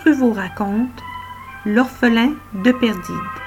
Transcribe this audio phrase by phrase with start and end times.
[0.00, 1.02] Guy Pruvot raconte
[1.66, 3.39] L'orphelin de Perdide.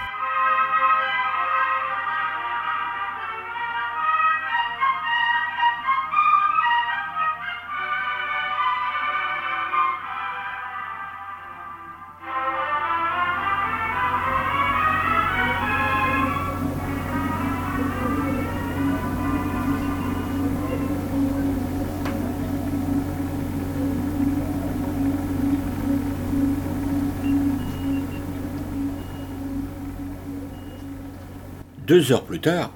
[31.93, 32.71] Deux heures plus tard,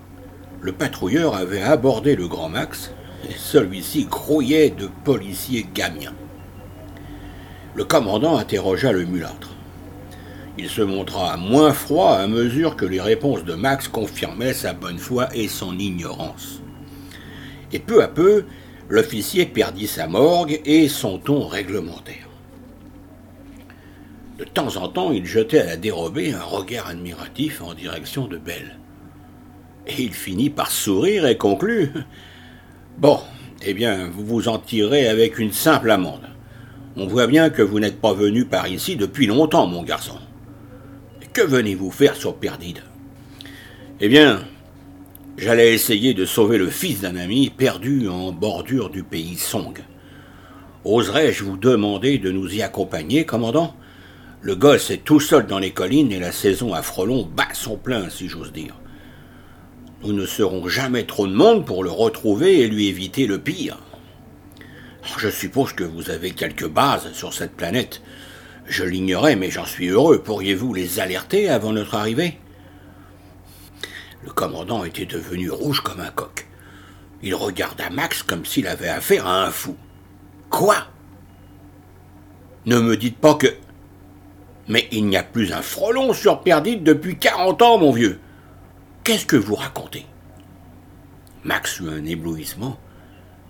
[0.61, 2.91] le patrouilleur avait abordé le Grand Max
[3.27, 6.13] et celui-ci grouillait de policiers gamiens.
[7.73, 9.55] Le commandant interrogea le mulâtre.
[10.59, 14.99] Il se montra moins froid à mesure que les réponses de Max confirmaient sa bonne
[14.99, 16.61] foi et son ignorance.
[17.73, 18.45] Et peu à peu,
[18.87, 22.29] l'officier perdit sa morgue et son ton réglementaire.
[24.37, 28.37] De temps en temps, il jetait à la dérobée un regard admiratif en direction de
[28.37, 28.77] Belle.
[29.87, 31.91] Et il finit par sourire et conclut
[32.97, 33.19] Bon,
[33.65, 36.27] eh bien, vous vous en tirez avec une simple amende.
[36.95, 40.17] On voit bien que vous n'êtes pas venu par ici depuis longtemps, mon garçon.
[41.33, 42.81] Que venez-vous faire sur Perdide?
[43.99, 44.43] Eh bien,
[45.37, 49.77] j'allais essayer de sauver le fils d'un ami perdu en bordure du pays Song.
[50.83, 53.75] Oserais-je vous demander de nous y accompagner, commandant?
[54.41, 57.77] Le gosse est tout seul dans les collines et la saison à Frelon bat son
[57.77, 58.75] plein, si j'ose dire.
[60.03, 63.77] Nous ne serons jamais trop de monde pour le retrouver et lui éviter le pire.
[65.17, 68.01] Je suppose que vous avez quelques bases sur cette planète.
[68.67, 70.21] Je l'ignorais, mais j'en suis heureux.
[70.21, 72.37] Pourriez-vous les alerter avant notre arrivée?
[74.23, 76.45] Le commandant était devenu rouge comme un coq.
[77.23, 79.75] Il regarda Max comme s'il avait affaire à un fou.
[80.49, 80.75] Quoi?
[82.65, 83.47] Ne me dites pas que.
[84.67, 88.19] Mais il n'y a plus un frelon sur Perdite depuis quarante ans, mon vieux.
[89.07, 90.05] Qu'est-ce que vous racontez?
[91.45, 92.77] Max eut un éblouissement.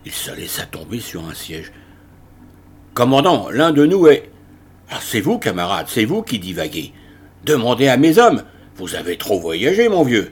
[0.06, 1.72] Il se laissa tomber sur un siège.
[2.94, 4.29] Commandant, l'un de nous est.
[4.91, 6.94] Ah, c'est vous, camarade, c'est vous qui divaguez.
[7.44, 8.44] Demandez à mes hommes.
[8.75, 10.31] Vous avez trop voyagé, mon vieux.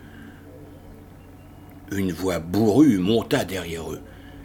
[1.92, 4.02] Une voix bourrue monta derrière eux.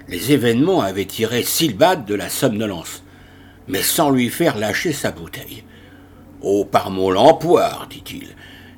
[0.09, 3.03] Les événements avaient tiré Silbad de la somnolence,
[3.69, 5.63] mais sans lui faire lâcher sa bouteille.
[6.41, 8.29] Oh, par mon lampoire, dit-il,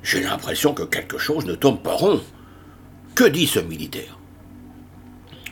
[0.03, 2.21] j'ai l'impression que quelque chose ne tombe pas rond.
[3.15, 4.19] Que dit ce militaire?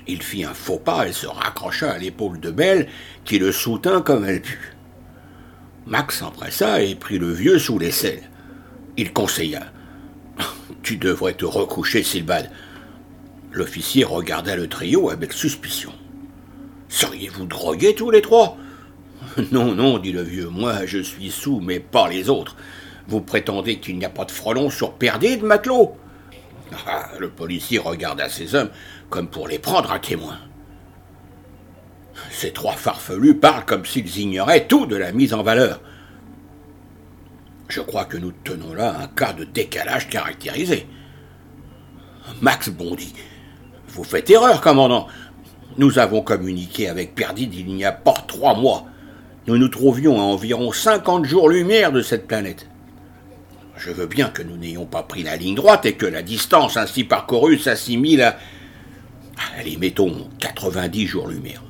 [0.07, 2.89] Il fit un faux pas et se raccrocha à l'épaule de Belle,
[3.23, 4.75] qui le soutint comme elle put.
[5.87, 8.23] Max s'empressa et prit le vieux sous l'aisselle.
[8.97, 9.71] Il conseilla.
[10.83, 12.51] Tu devrais te recoucher, Silbad.
[13.51, 15.93] L'officier regarda le trio avec suspicion.
[16.89, 18.57] Seriez-vous drogués tous les trois
[19.51, 22.55] Non, non, dit le vieux, moi je suis sous, mais pas les autres.
[23.07, 25.97] Vous prétendez qu'il n'y a pas de frelon sur Perdide, matelot?
[26.87, 28.69] Ah, Le policier regarda ses hommes
[29.09, 30.37] comme pour les prendre à témoin.
[32.31, 35.81] Ces trois farfelus parlent comme s'ils ignoraient tout de la mise en valeur.
[37.67, 40.87] Je crois que nous tenons là un cas de décalage caractérisé.
[42.41, 43.13] Max bondit.
[43.89, 45.07] Vous faites erreur, commandant.
[45.77, 48.85] Nous avons communiqué avec Perdide il n'y a pas trois mois.
[49.47, 52.67] Nous nous trouvions à environ cinquante jours-lumière de cette planète.
[53.77, 56.77] Je veux bien que nous n'ayons pas pris la ligne droite et que la distance
[56.77, 58.37] ainsi parcourue s'assimile à,
[59.57, 61.63] allez, mettons, 90 jours-lumière.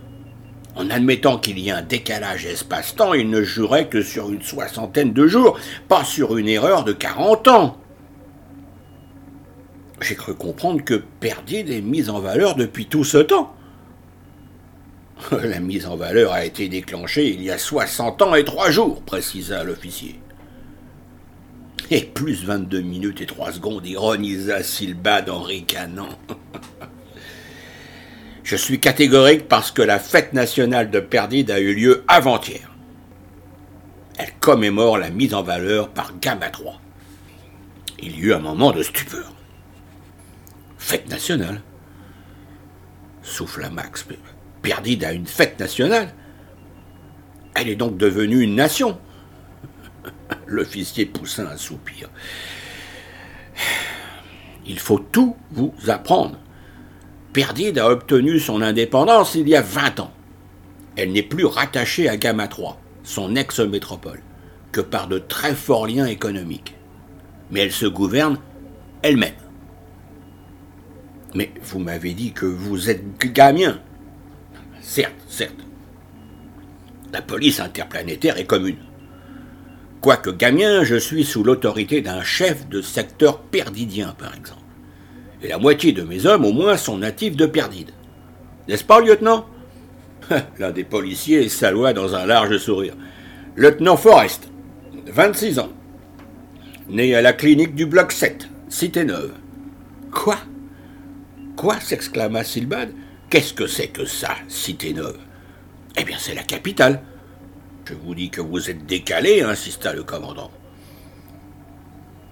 [0.76, 5.14] En admettant qu'il y ait un décalage espace-temps, il ne jurait que sur une soixantaine
[5.14, 7.78] de jours, pas sur une erreur de 40 ans.
[10.02, 13.54] J'ai cru comprendre que Perdide est mise en valeur depuis tout ce temps.
[15.32, 19.02] La mise en valeur a été déclenchée il y a 60 ans et trois jours,
[19.04, 20.20] précisa l'officier.
[21.94, 26.08] Et plus 22 minutes et 3 secondes, ironisa Silbad en ricanant.
[28.46, 32.72] Je suis catégorique parce que la fête nationale de Perdide a eu lieu avant-hier.
[34.18, 36.80] Elle commémore la mise en valeur par Gamma 3.
[38.00, 39.34] Il y eut un moment de stupeur.
[40.78, 41.62] Fête nationale
[43.22, 44.06] souffla Max.
[44.62, 46.14] Perdide a une fête nationale.
[47.54, 48.98] Elle est donc devenue une nation.
[50.52, 52.10] L'officier poussa un soupir.
[54.68, 56.38] Il faut tout vous apprendre.
[57.32, 60.12] Perdide a obtenu son indépendance il y a 20 ans.
[60.98, 64.22] Elle n'est plus rattachée à Gamma 3, son ex-métropole,
[64.74, 66.76] que par de très forts liens économiques.
[67.50, 68.38] Mais elle se gouverne
[69.04, 69.32] elle-même.
[71.34, 73.80] Mais vous m'avez dit que vous êtes gamien.
[74.82, 75.66] Certes, certes.
[77.14, 78.91] La police interplanétaire est commune.
[80.02, 84.62] Quoique gamien, je suis sous l'autorité d'un chef de secteur perdidien, par exemple.
[85.44, 87.92] Et la moitié de mes hommes, au moins, sont natifs de Perdide.
[88.68, 89.46] N'est-ce pas, lieutenant?
[90.60, 92.96] L'un des policiers salua dans un large sourire.
[93.56, 94.50] Lieutenant Forrest,
[95.06, 95.70] 26 ans.
[96.90, 99.34] Né à la clinique du bloc 7, Cité Neuve.
[100.12, 100.38] Quoi?
[101.56, 101.80] Quoi?
[101.80, 102.92] s'exclama Silbad.
[103.30, 105.20] Qu'est-ce que c'est que ça, Cité Neuve?
[105.96, 107.04] Eh bien, c'est la capitale.
[107.86, 110.52] Je vous dis que vous êtes décalé, insista le commandant.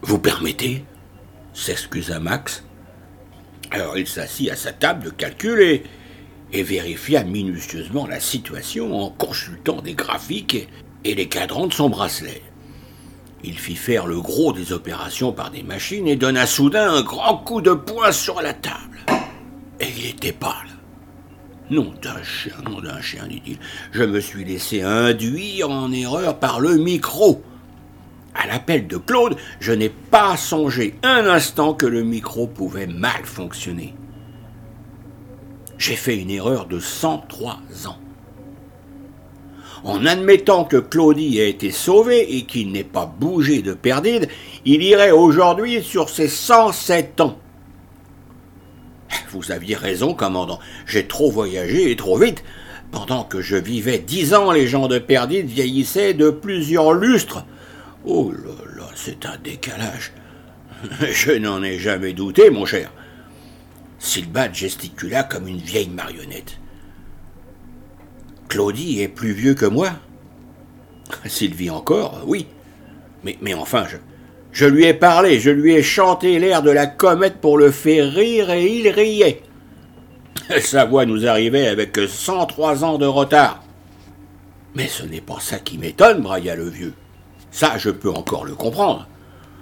[0.02, 0.86] Vous permettez?
[1.54, 2.64] s'excusa Max.
[3.72, 9.82] Alors il s'assit à sa table de calcul et, vérifia minutieusement la situation en consultant
[9.82, 10.68] des graphiques
[11.04, 12.42] et les cadrans de son bracelet.
[13.44, 17.38] Il fit faire le gros des opérations par des machines et donna soudain un grand
[17.38, 19.00] coup de poing sur la table.
[19.80, 20.79] Et il était pâle.
[21.70, 23.60] Nom d'un chien, nom d'un chien, dit-il.
[23.92, 27.44] Je me suis laissé induire en erreur par le micro.
[28.34, 33.24] À l'appel de Claude, je n'ai pas songé un instant que le micro pouvait mal
[33.24, 33.94] fonctionner.
[35.78, 37.98] J'ai fait une erreur de 103 ans.
[39.84, 44.28] En admettant que Claudie ait été sauvé et qu'il n'ait pas bougé de perdide,
[44.66, 47.38] il irait aujourd'hui sur ses 107 ans.
[49.32, 50.60] Vous aviez raison, commandant.
[50.86, 52.44] J'ai trop voyagé et trop vite.
[52.92, 57.46] Pendant que je vivais dix ans, les gens de Perdide vieillissaient de plusieurs lustres.
[58.06, 60.14] Oh là là, c'est un décalage.
[61.12, 62.92] Je n'en ai jamais douté, mon cher.
[64.00, 66.58] Silbad gesticula comme une vieille marionnette.
[68.48, 69.92] Claudie est plus vieux que moi?
[71.26, 72.48] S'il vit encore, oui.
[73.24, 73.98] Mais enfin, je,
[74.52, 78.12] je lui ai parlé, je lui ai chanté l'air de la comète pour le faire
[78.12, 79.42] rire et il riait.
[80.62, 83.64] Sa voix nous arrivait avec 103 ans de retard.
[84.76, 86.94] Mais ce n'est pas ça qui m'étonne, brailla le vieux.
[87.52, 89.08] Ça, je peux encore le comprendre.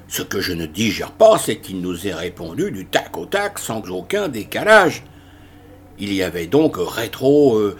[0.07, 3.59] Ce que je ne digère pas, c'est qu'il nous ait répondu du tac au tac
[3.59, 5.03] sans aucun décalage.
[5.99, 7.57] Il y avait donc rétro.
[7.57, 7.75] Euh,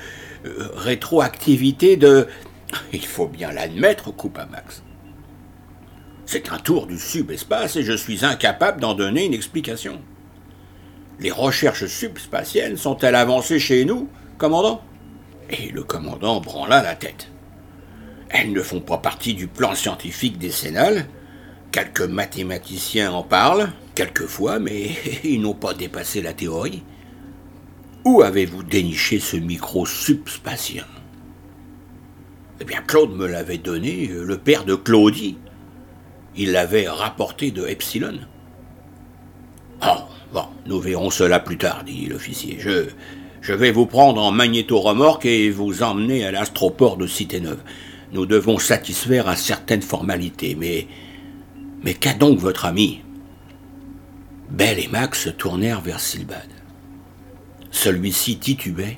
[0.45, 2.27] euh, rétroactivité de.
[2.94, 4.83] Il faut bien l'admettre, coupa Max.
[6.27, 10.01] C'est un tour du subespace et je suis incapable d'en donner une explication.
[11.21, 14.81] Les recherches subspatiennes sont-elles avancées chez nous, commandant?
[15.50, 17.31] Et le commandant branla la tête.
[18.27, 21.07] Elles ne font pas partie du plan scientifique décennal.
[21.71, 24.89] Quelques mathématiciens en parlent, quelquefois, mais
[25.24, 26.83] ils n'ont pas dépassé la théorie.
[28.03, 30.83] Où avez-vous déniché ce micro subspatien?
[32.59, 35.38] Eh bien, Claude me l'avait donné, le père de Claudie.
[36.38, 38.19] Il l'avait rapporté de Epsilon.
[39.81, 42.57] Oh, bon, nous verrons cela plus tard, dit l'officier.
[42.60, 42.86] Je,
[43.42, 47.62] je vais vous prendre en magnéto-remorque et vous emmener à l'astroport de Cité-Neuve.
[48.13, 50.88] Nous devons satisfaire à certaines formalités, mais.
[51.84, 53.01] Mais qu'a donc votre ami?
[54.50, 56.48] Belle et Max se tournèrent vers Silbad.
[57.69, 58.98] Celui-ci titubait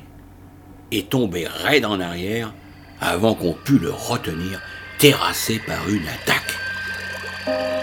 [0.91, 2.53] et tombait raide en arrière
[3.01, 4.61] avant qu'on pût le retenir,
[4.97, 6.48] terrassé par une attaque.
[7.49, 7.78] Bye.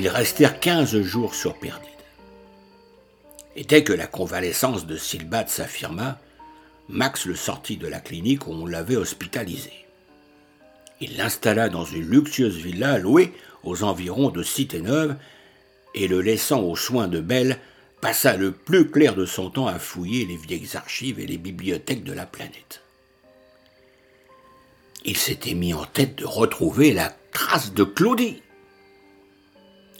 [0.00, 1.90] Ils restèrent quinze jours sur Perdide.
[3.54, 6.18] Et dès que la convalescence de Silbad s'affirma,
[6.88, 9.74] Max le sortit de la clinique où on l'avait hospitalisé.
[11.02, 15.16] Il l'installa dans une luxueuse villa louée aux environs de Cité-Neuve
[15.94, 17.58] et le laissant aux soins de Belle,
[18.00, 22.04] passa le plus clair de son temps à fouiller les vieilles archives et les bibliothèques
[22.04, 22.80] de la planète.
[25.04, 28.40] Il s'était mis en tête de retrouver la trace de Claudie.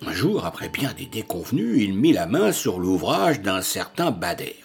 [0.03, 4.57] Un jour, après bien des déconvenus, il mit la main sur l'ouvrage d'un certain Bader.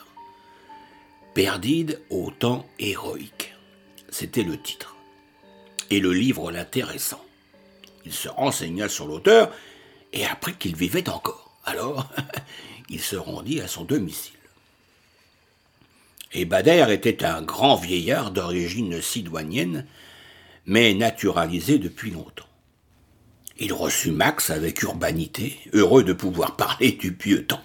[1.34, 3.54] Perdide au temps héroïque.
[4.10, 4.96] C'était le titre.
[5.89, 7.24] Et le livre l'intéressant.
[8.06, 9.51] Il se renseigna sur l'auteur
[10.13, 11.51] et apprit qu'il vivait encore.
[11.65, 12.08] Alors,
[12.89, 14.34] il se rendit à son domicile.
[16.32, 19.86] Et Bader était un grand vieillard d'origine sidoinienne,
[20.65, 22.46] mais naturalisé depuis longtemps.
[23.58, 27.62] Il reçut Max avec urbanité, heureux de pouvoir parler du pieux temps.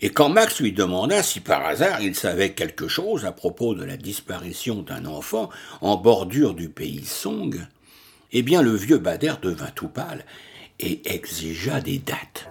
[0.00, 3.84] Et quand Max lui demanda si par hasard il savait quelque chose à propos de
[3.84, 5.48] la disparition d'un enfant
[5.80, 7.58] en bordure du pays Song,
[8.32, 10.24] eh bien le vieux Bader devint tout pâle
[10.78, 12.48] et exigea des dates.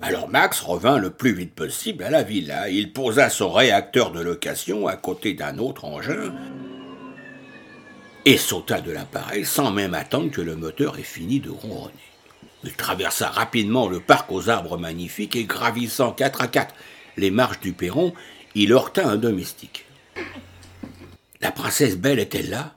[0.00, 2.68] Alors Max revint le plus vite possible à la villa.
[2.68, 6.34] Il posa son réacteur de location à côté d'un autre engin
[8.24, 11.92] et sauta de l'appareil sans même attendre que le moteur ait fini de ronronner.
[12.62, 16.74] Il traversa rapidement le parc aux arbres magnifiques et gravissant quatre à quatre
[17.16, 18.14] les marches du perron,
[18.54, 19.86] il heurta un domestique.
[21.40, 22.74] La princesse Belle est-elle là?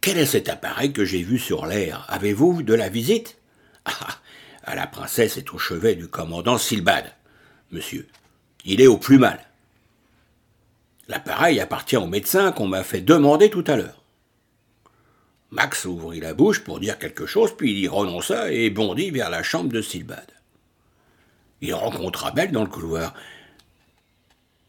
[0.00, 2.06] Quel est cet appareil que j'ai vu sur l'air?
[2.08, 3.38] Avez-vous de la visite?
[3.84, 7.12] Ah, la princesse est au chevet du commandant Silbad,
[7.72, 8.06] monsieur.
[8.64, 9.40] Il est au plus mal.
[11.08, 14.02] L'appareil appartient au médecin qu'on m'a fait demander tout à l'heure.
[15.50, 19.30] Max ouvrit la bouche pour dire quelque chose, puis il y renonça et bondit vers
[19.30, 20.26] la chambre de Silbad.
[21.60, 23.14] Il rencontra Belle dans le couloir.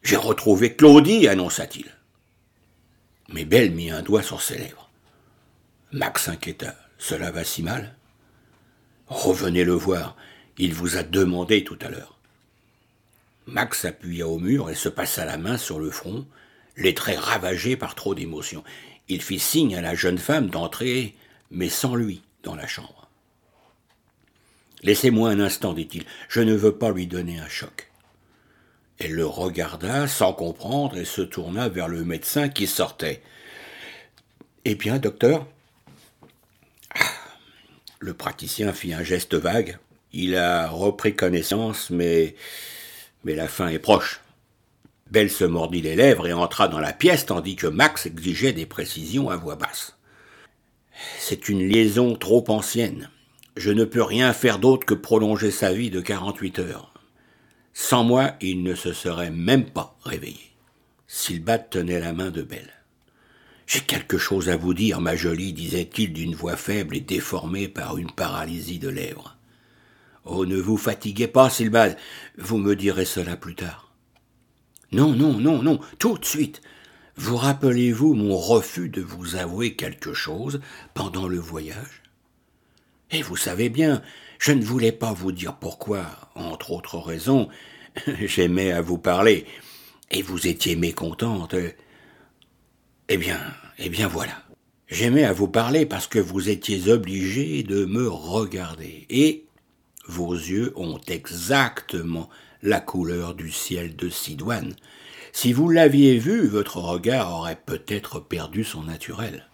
[0.01, 1.91] J'ai retrouvé Claudie, annonça-t-il.
[3.27, 4.89] Mais Belle mit un doigt sur ses lèvres.
[5.91, 6.75] Max s'inquiéta.
[6.97, 7.95] Cela va si mal?
[9.07, 10.15] Revenez le voir.
[10.57, 12.17] Il vous a demandé tout à l'heure.
[13.45, 16.27] Max s'appuya au mur et se passa la main sur le front,
[16.77, 18.63] les traits ravagés par trop d'émotion.
[19.09, 21.15] Il fit signe à la jeune femme d'entrer,
[21.51, 23.09] mais sans lui, dans la chambre.
[24.83, 27.91] Laissez-moi un instant, dit-il, je ne veux pas lui donner un choc.
[28.99, 33.21] Elle le regarda sans comprendre et se tourna vers le médecin qui sortait.
[34.65, 35.47] Eh bien, docteur?
[36.93, 37.05] Ah,
[37.99, 39.79] Le praticien fit un geste vague.
[40.11, 42.35] Il a repris connaissance, mais
[43.23, 44.21] mais la fin est proche.
[45.11, 48.65] Belle se mordit les lèvres et entra dans la pièce tandis que Max exigeait des
[48.65, 49.97] précisions à voix basse.
[51.17, 53.09] C'est une liaison trop ancienne.
[53.55, 56.93] Je ne peux rien faire d'autre que prolonger sa vie de quarante-huit heures.
[57.73, 60.51] Sans moi, il ne se serait même pas réveillé.
[61.07, 62.73] Silbat tenait la main de Belle.
[63.65, 67.97] J'ai quelque chose à vous dire, ma jolie, disait-il d'une voix faible et déformée par
[67.97, 69.37] une paralysie de lèvres.
[70.25, 71.97] Oh, ne vous fatiguez pas, Silbad,
[72.37, 73.88] vous me direz cela plus tard.
[74.91, 76.61] Non, non, non, non, tout de suite.
[77.15, 80.61] Vous rappelez-vous mon refus de vous avouer quelque chose
[80.93, 82.01] pendant le voyage?
[83.11, 84.01] Et vous savez bien,
[84.39, 86.05] je ne voulais pas vous dire pourquoi,
[86.35, 87.49] entre autres raisons,
[88.25, 89.45] j'aimais à vous parler,
[90.11, 91.55] et vous étiez mécontente.
[93.09, 93.39] Eh bien,
[93.77, 94.43] eh bien voilà.
[94.87, 99.45] J'aimais à vous parler parce que vous étiez obligé de me regarder, et
[100.07, 102.29] vos yeux ont exactement
[102.61, 104.75] la couleur du ciel de Sidoine.
[105.31, 109.47] Si vous l'aviez vu, votre regard aurait peut-être perdu son naturel.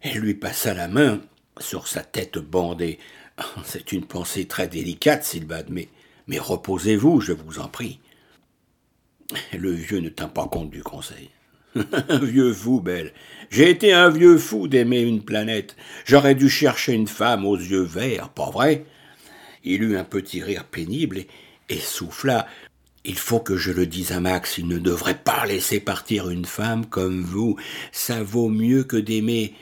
[0.00, 1.20] Elle lui passa la main
[1.58, 2.98] sur sa tête bandée.
[3.64, 5.88] C'est une pensée très délicate, Silbad, mais,
[6.26, 8.00] mais reposez-vous, je vous en prie.
[9.56, 11.30] Le vieux ne tint pas compte du conseil.
[11.74, 13.12] un vieux fou, Belle.
[13.50, 15.76] J'ai été un vieux fou d'aimer une planète.
[16.04, 18.84] J'aurais dû chercher une femme aux yeux verts, pas vrai?
[19.62, 21.28] Il eut un petit rire pénible et,
[21.70, 22.46] et souffla.
[23.04, 26.44] Il faut que je le dise à Max, il ne devrait pas laisser partir une
[26.44, 27.56] femme comme vous.
[27.92, 29.54] Ça vaut mieux que d'aimer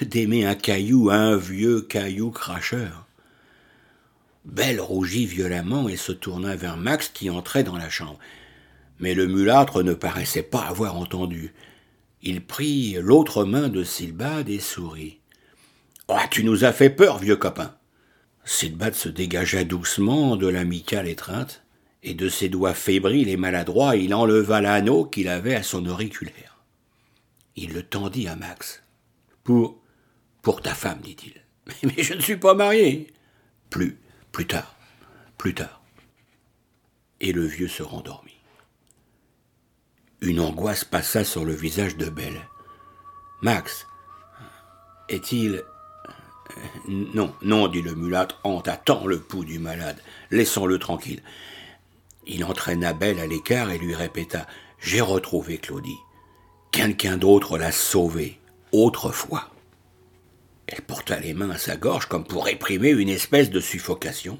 [0.00, 3.06] d'aimer un caillou, un vieux caillou cracheur.
[4.44, 8.18] Belle rougit violemment et se tourna vers Max qui entrait dans la chambre.
[9.00, 11.52] Mais le mulâtre ne paraissait pas avoir entendu.
[12.22, 15.18] Il prit l'autre main de Silbad et sourit.
[16.08, 17.74] Oh, tu nous as fait peur, vieux copain.
[18.44, 21.62] Silbad se dégagea doucement de l'amicale étreinte,
[22.02, 26.58] et de ses doigts fébriles et maladroits il enleva l'anneau qu'il avait à son auriculaire.
[27.54, 28.82] Il le tendit à Max.
[29.44, 29.80] Pour.
[30.40, 31.34] pour ta femme, dit-il.
[31.84, 33.12] Mais je ne suis pas marié.
[33.70, 33.98] Plus,
[34.32, 34.74] plus tard,
[35.38, 35.82] plus tard.
[37.20, 38.40] Et le vieux se rendormit.
[40.20, 42.48] Une angoisse passa sur le visage de Belle.
[43.42, 43.86] Max,
[45.08, 45.62] est-il
[46.88, 50.00] non, non, dit le mulâtre en tâtant le pouls du malade.
[50.30, 51.22] Laissons-le tranquille.
[52.26, 54.46] Il entraîna Belle à l'écart et lui répéta
[54.78, 55.98] J'ai retrouvé Claudie.
[56.70, 58.38] Quelqu'un d'autre l'a sauvée,
[58.72, 59.50] autrefois.
[60.66, 64.38] Elle porta les mains à sa gorge comme pour réprimer une espèce de suffocation.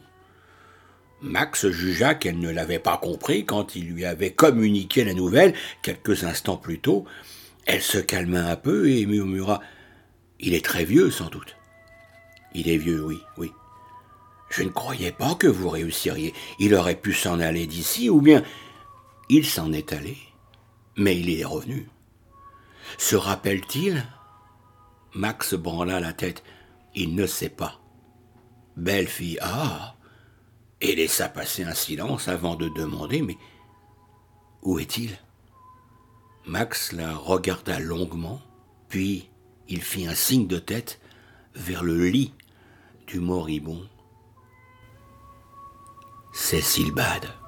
[1.21, 6.25] Max jugea qu'elle ne l'avait pas compris quand il lui avait communiqué la nouvelle quelques
[6.25, 7.04] instants plus tôt.
[7.66, 9.61] Elle se calma un peu et murmura
[10.40, 11.57] Il est très vieux, sans doute.
[12.55, 13.53] Il est vieux, oui, oui.
[14.51, 16.35] Je ne croyais pas que vous réussiriez.
[16.59, 18.43] Il aurait pu s'en aller d'ici, ou bien
[19.29, 20.19] il s'en est allé,
[20.97, 21.89] mais il est revenu.
[22.99, 24.05] Se rappelle-t-il?
[25.15, 26.43] Max branla la tête.
[26.95, 27.81] Il ne sait pas.
[28.77, 29.95] Belle fille, ah
[30.83, 33.39] et laissa passer un silence avant de demander Mais
[34.63, 35.17] où est-il?
[36.45, 38.41] Max la regarda longuement,
[38.89, 39.31] puis
[39.69, 41.01] il fit un signe de tête
[41.55, 42.35] vers le lit
[43.12, 43.87] du moribond.
[46.33, 47.42] C'est Silbad.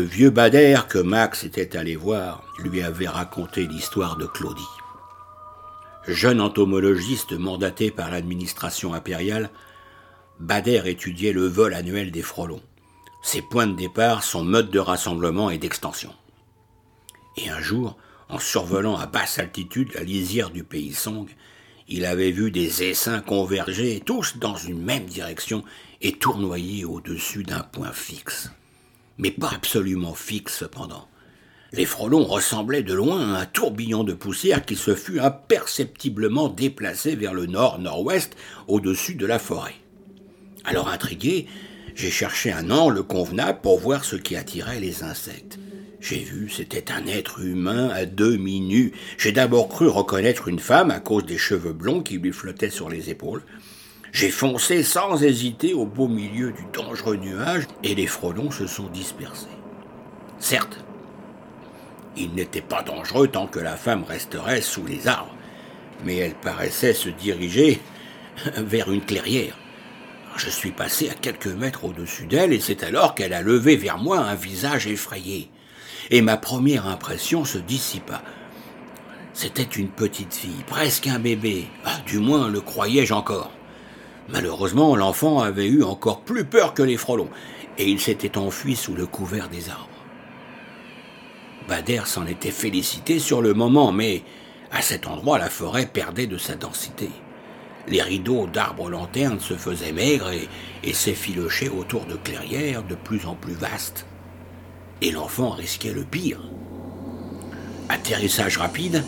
[0.00, 4.62] Le vieux Bader que Max était allé voir lui avait raconté l'histoire de Claudie.
[6.08, 9.50] Jeune entomologiste mandaté par l'administration impériale,
[10.38, 12.62] Bader étudiait le vol annuel des frelons,
[13.22, 16.14] ses points de départ, son mode de rassemblement et d'extension.
[17.36, 17.98] Et un jour,
[18.30, 21.28] en survolant à basse altitude la lisière du pays Song,
[21.88, 25.62] il avait vu des essaims converger tous dans une même direction
[26.00, 28.50] et tournoyer au-dessus d'un point fixe
[29.20, 31.06] mais pas absolument fixe cependant.
[31.72, 37.14] Les frelons ressemblaient de loin à un tourbillon de poussière qui se fut imperceptiblement déplacé
[37.14, 38.34] vers le nord-nord-ouest
[38.66, 39.76] au-dessus de la forêt.
[40.64, 41.46] Alors intrigué,
[41.94, 45.60] j'ai cherché un angle convenable pour voir ce qui attirait les insectes.
[46.00, 48.92] J'ai vu, c'était un être humain à demi nu.
[49.18, 52.88] J'ai d'abord cru reconnaître une femme à cause des cheveux blonds qui lui flottaient sur
[52.88, 53.42] les épaules.
[54.12, 58.88] J'ai foncé sans hésiter au beau milieu du dangereux nuage et les frelons se sont
[58.88, 59.46] dispersés.
[60.38, 60.78] Certes,
[62.16, 65.34] il n'était pas dangereux tant que la femme resterait sous les arbres,
[66.04, 67.80] mais elle paraissait se diriger
[68.56, 69.56] vers une clairière.
[70.36, 73.98] Je suis passé à quelques mètres au-dessus d'elle et c'est alors qu'elle a levé vers
[73.98, 75.50] moi un visage effrayé.
[76.10, 78.22] Et ma première impression se dissipa.
[79.34, 81.66] C'était une petite fille, presque un bébé.
[81.84, 83.52] Ah, du moins le croyais-je encore.
[84.32, 87.30] Malheureusement, l'enfant avait eu encore plus peur que les frelons,
[87.78, 89.88] et il s'était enfui sous le couvert des arbres.
[91.68, 94.22] Bader s'en était félicité sur le moment, mais
[94.70, 97.10] à cet endroit, la forêt perdait de sa densité.
[97.88, 100.48] Les rideaux d'arbres lanternes se faisaient maigres et,
[100.84, 104.06] et s'effilochaient autour de clairières de plus en plus vastes.
[105.02, 106.40] Et l'enfant risquait le pire.
[107.88, 109.02] Atterrissage rapide,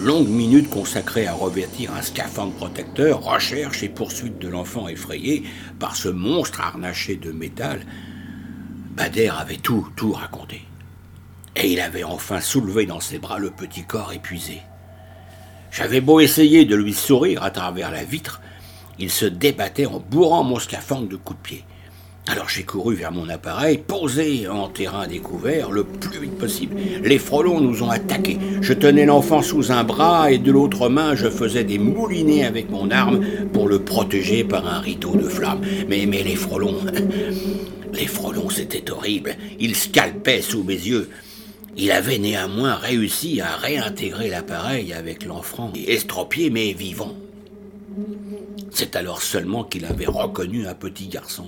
[0.00, 5.42] Longue minute consacrée à revêtir un scaphandre protecteur, recherche et poursuite de l'enfant effrayé
[5.80, 7.84] par ce monstre harnaché de métal.
[8.96, 10.62] Bader avait tout, tout raconté.
[11.56, 14.62] Et il avait enfin soulevé dans ses bras le petit corps épuisé.
[15.72, 18.40] J'avais beau essayer de lui sourire à travers la vitre,
[19.00, 21.64] il se débattait en bourrant mon scaphandre de coups de pied.
[22.30, 26.76] Alors j'ai couru vers mon appareil, posé en terrain découvert le plus vite possible.
[27.02, 28.38] Les frelons nous ont attaqués.
[28.60, 32.70] Je tenais l'enfant sous un bras et de l'autre main je faisais des moulinets avec
[32.70, 35.62] mon arme pour le protéger par un rideau de flammes.
[35.88, 36.76] Mais, mais les frelons...
[37.94, 39.34] Les frelons, c'était horrible.
[39.58, 41.08] Ils scalpaient sous mes yeux.
[41.76, 47.16] Il avait néanmoins réussi à réintégrer l'appareil avec l'enfant, estropié mais vivant.
[48.70, 51.46] C'est alors seulement qu'il avait reconnu un petit garçon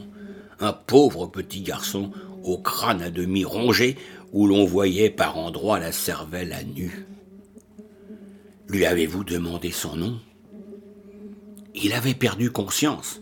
[0.60, 2.12] un pauvre petit garçon
[2.44, 3.96] au crâne à demi rongé
[4.32, 7.06] où l'on voyait par endroits la cervelle à nu.
[8.68, 10.18] Lui avez-vous demandé son nom?
[11.74, 13.20] Il avait perdu conscience.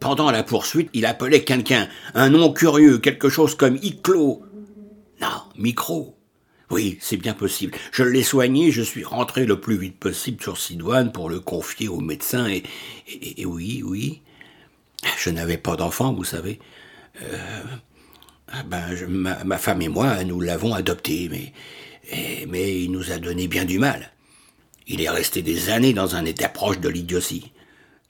[0.00, 4.42] Pendant la poursuite, il appelait quelqu'un, un nom curieux, quelque chose comme Iclo.
[5.20, 6.16] Non, Micro.
[6.70, 7.74] Oui, c'est bien possible.
[7.92, 11.88] Je l'ai soigné, je suis rentré le plus vite possible sur Sidoine pour le confier
[11.88, 12.64] au médecin et,
[13.36, 14.22] et oui, oui,
[15.18, 16.58] je n'avais pas d'enfant, vous savez.
[17.22, 17.62] Euh,
[18.66, 21.52] ben, ma, femme et moi, nous l'avons adopté, mais,
[22.46, 24.12] mais il nous a donné bien du mal.
[24.86, 27.52] Il est resté des années dans un état proche de l'idiotie.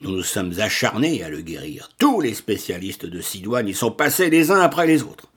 [0.03, 1.89] Nous nous sommes acharnés à le guérir.
[1.99, 5.29] Tous les spécialistes de Sidoine y sont passés les uns après les autres.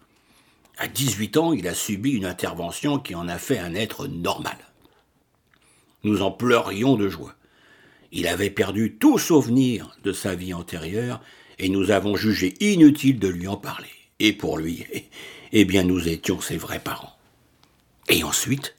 [0.77, 4.57] À 18 ans, il a subi une intervention qui en a fait un être normal.
[6.03, 7.35] Nous en pleurions de joie.
[8.11, 11.21] Il avait perdu tout souvenir de sa vie antérieure
[11.59, 13.89] et nous avons jugé inutile de lui en parler.
[14.19, 14.85] Et pour lui,
[15.51, 17.15] eh bien, nous étions ses vrais parents.
[18.07, 18.75] Et ensuite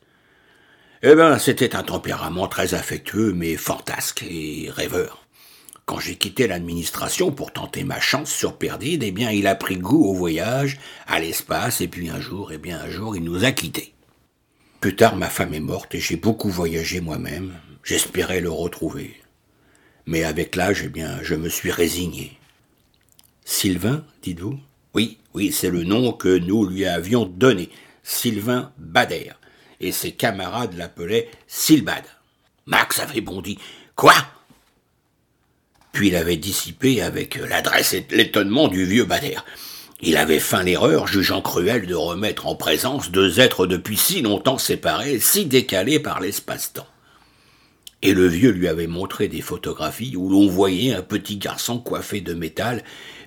[1.02, 5.26] Eh bien, c'était un tempérament très affectueux, mais fantasque et rêveur.
[5.86, 9.76] Quand j'ai quitté l'administration pour tenter ma chance sur Perdide, eh bien, il a pris
[9.76, 13.44] goût au voyage, à l'espace, et puis un jour, eh bien, un jour, il nous
[13.44, 13.92] a quittés.
[14.80, 17.54] Plus tard, ma femme est morte et j'ai beaucoup voyagé moi-même.
[17.84, 19.20] J'espérais le retrouver.
[20.06, 22.39] Mais avec l'âge, eh bien, je me suis résigné.
[23.44, 24.58] Sylvain, dites-vous?
[24.94, 27.70] Oui, oui, c'est le nom que nous lui avions donné.
[28.02, 29.32] Sylvain Bader.
[29.80, 32.04] et ses camarades l'appelaient Silbad.
[32.66, 33.58] Max avait bondi.
[33.96, 34.14] Quoi?
[35.92, 39.38] Puis il avait dissipé avec l'adresse et l'étonnement du vieux Bader.
[40.02, 44.58] Il avait feint l'erreur, jugeant cruel de remettre en présence deux êtres depuis si longtemps
[44.58, 46.86] séparés, si décalés par l'espace-temps.
[48.02, 52.20] Et le vieux lui avait montré des photographies où l'on voyait un petit garçon coiffé
[52.20, 52.82] de métal,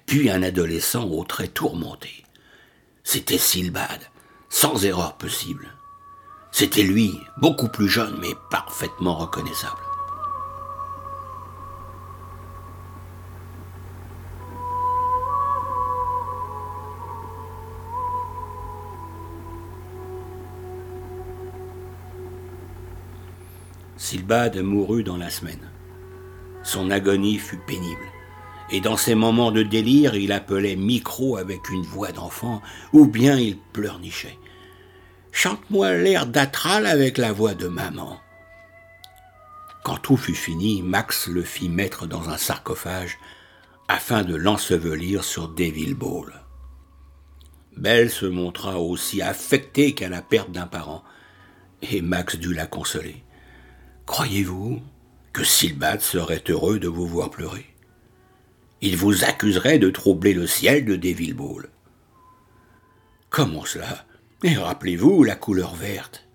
[0.06, 2.24] puis un adolescent aux traits tourmentés.
[3.04, 4.10] C'était Silbad,
[4.50, 5.76] sans erreur possible.
[6.52, 9.93] C'était lui, beaucoup plus jeune, mais parfaitement reconnaissable.
[24.14, 25.72] Silbad mourut dans la semaine.
[26.62, 28.06] Son agonie fut pénible,
[28.70, 33.40] et dans ses moments de délire, il appelait micro avec une voix d'enfant, ou bien
[33.40, 34.38] il pleurnichait.
[35.32, 38.20] Chante-moi l'air d'Atral avec la voix de maman.
[39.84, 43.18] Quand tout fut fini, Max le fit mettre dans un sarcophage
[43.88, 46.46] afin de l'ensevelir sur Devil Ball.
[47.76, 51.04] Belle se montra aussi affectée qu'à la perte d'un parent,
[51.82, 53.24] et Max dut la consoler.
[54.06, 54.82] Croyez-vous
[55.32, 57.66] que Silbad serait heureux de vous voir pleurer?
[58.82, 61.70] Il vous accuserait de troubler le ciel de Devil Ball.
[63.30, 64.06] Comment cela?
[64.44, 66.26] Et rappelez-vous la couleur verte.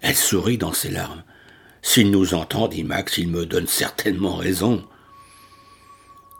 [0.00, 1.22] Elle sourit dans ses larmes.
[1.82, 4.84] S'il nous entend, dit Max, il me donne certainement raison.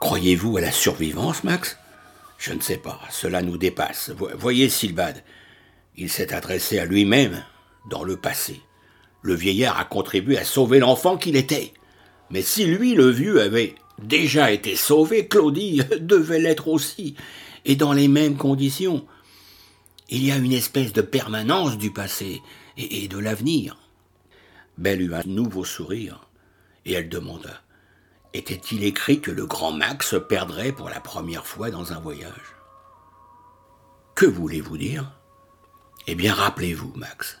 [0.01, 1.77] Croyez-vous à la survivance, Max?
[2.37, 4.11] Je ne sais pas, cela nous dépasse.
[4.37, 5.23] Voyez Silbad,
[5.95, 7.43] il s'est adressé à lui-même
[7.89, 8.61] dans le passé.
[9.21, 11.73] Le vieillard a contribué à sauver l'enfant qu'il était.
[12.29, 17.15] Mais si lui, le vieux, avait déjà été sauvé, Claudie devait l'être aussi,
[17.65, 19.05] et dans les mêmes conditions.
[20.09, 22.41] Il y a une espèce de permanence du passé
[22.77, 23.77] et, de l'avenir.
[24.77, 26.27] Belle eut un nouveau sourire,
[26.85, 27.61] et elle demanda
[28.33, 32.55] Était-il écrit que le grand Max se perdrait pour la première fois dans un voyage?
[34.15, 35.11] Que voulez-vous dire?
[36.07, 37.37] Eh bien, rappelez-vous, Max,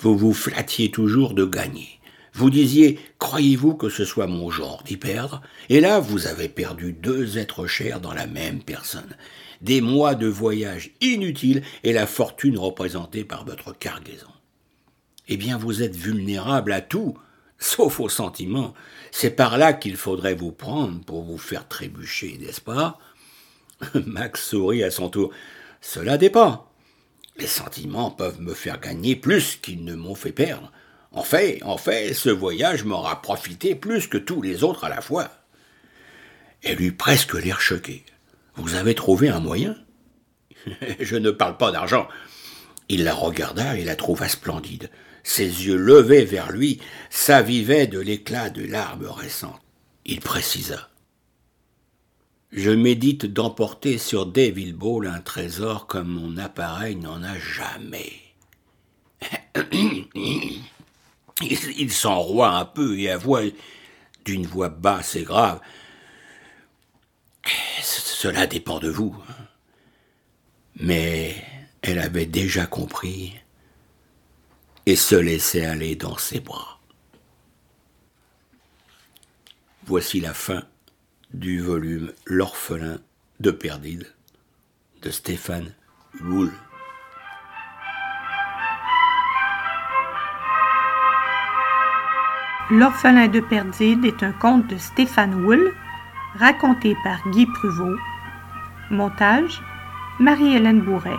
[0.00, 2.00] vous vous flattiez toujours de gagner.
[2.32, 5.42] Vous disiez Croyez-vous que ce soit mon genre d'y perdre?
[5.68, 9.14] Et là, vous avez perdu deux êtres chers dans la même personne.
[9.60, 14.30] Des mois de voyage inutiles et la fortune représentée par votre cargaison.
[15.28, 17.18] Eh bien, vous êtes vulnérable à tout,
[17.58, 18.72] sauf aux sentiments.
[19.10, 22.98] C'est par là qu'il faudrait vous prendre pour vous faire trébucher, n'est-ce pas?
[24.06, 25.30] Max sourit à son tour.
[25.82, 26.69] Cela dépend.
[27.40, 30.70] Les sentiments peuvent me faire gagner plus qu'ils ne m'ont fait perdre.
[31.10, 35.00] En fait, en fait, ce voyage m'aura profité plus que tous les autres à la
[35.00, 35.30] fois.
[36.62, 38.04] Elle eut presque l'air choqué.
[38.56, 39.74] Vous avez trouvé un moyen?
[41.00, 42.08] Je ne parle pas d'argent.
[42.90, 44.90] Il la regarda et la trouva splendide.
[45.22, 49.62] Ses yeux levés vers lui s'avivaient de l'éclat de larmes récentes.
[50.04, 50.90] Il précisa.
[52.52, 58.12] Je médite d'emporter sur Devil Ball un trésor comme mon appareil n'en a jamais.
[61.42, 63.42] Il s'enroie un peu et avoua
[64.24, 65.60] d'une voix basse et grave.
[67.82, 69.16] Cela dépend de vous.
[70.76, 71.36] Mais
[71.82, 73.34] elle avait déjà compris
[74.86, 76.80] et se laissait aller dans ses bras.
[79.84, 80.64] Voici la fin
[81.34, 82.98] du volume L'orphelin
[83.38, 84.06] de Perdide
[85.02, 85.72] de Stéphane
[86.22, 86.50] Wool.
[92.70, 95.72] L'orphelin de Perdide est un conte de Stéphane Wool,
[96.34, 97.96] raconté par Guy Pruvot.
[98.90, 99.62] Montage
[100.18, 101.16] Marie-Hélène Bourret.